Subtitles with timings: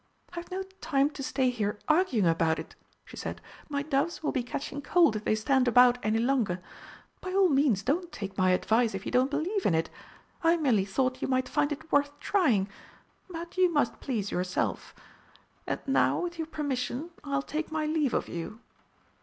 [0.35, 2.73] "I've no time to stay here arguing about it,"
[3.05, 6.59] she said; "my doves will be catching cold if they stand about any longer.
[7.21, 9.91] By all means don't take my advice if you don't believe in it;
[10.43, 12.67] I merely thought you might find it worth trying
[13.29, 14.95] but you must please yourself.
[15.67, 18.59] And now, with your permission, I'll take my leave of you."